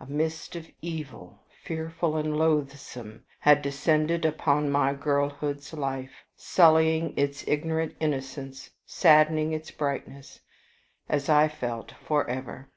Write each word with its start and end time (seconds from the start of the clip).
A 0.00 0.06
mist 0.06 0.56
of 0.56 0.68
evil, 0.82 1.44
fearful 1.62 2.16
and 2.16 2.36
loathsome, 2.36 3.24
had 3.38 3.62
descended 3.62 4.24
upon 4.24 4.68
my 4.68 4.92
girlhood's 4.94 5.72
life, 5.72 6.24
sullying 6.34 7.14
its 7.16 7.46
ignorant 7.46 7.94
innocence, 8.00 8.70
saddening 8.84 9.52
its 9.52 9.70
brightness, 9.70 10.40
as 11.08 11.28
I 11.28 11.46
felt, 11.46 11.92
for 12.04 12.28
ever. 12.28 12.68